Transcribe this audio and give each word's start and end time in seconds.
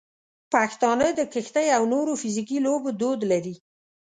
پښتانه 0.53 1.07
د 1.13 1.21
کشتۍ 1.33 1.67
او 1.77 1.83
نورو 1.93 2.11
فزیکي 2.21 2.57
لوبو 2.65 2.89
دود 2.99 3.19
لري. 3.31 3.55